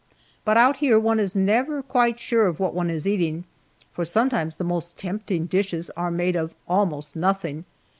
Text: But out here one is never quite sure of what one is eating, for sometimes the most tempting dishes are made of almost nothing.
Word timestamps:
But 0.43 0.57
out 0.57 0.77
here 0.77 0.97
one 0.99 1.19
is 1.19 1.35
never 1.35 1.83
quite 1.83 2.19
sure 2.19 2.47
of 2.47 2.59
what 2.59 2.73
one 2.73 2.89
is 2.89 3.05
eating, 3.07 3.43
for 3.91 4.03
sometimes 4.03 4.55
the 4.55 4.63
most 4.63 4.97
tempting 4.97 5.45
dishes 5.45 5.91
are 5.95 6.09
made 6.09 6.35
of 6.35 6.55
almost 6.67 7.15
nothing. 7.15 7.65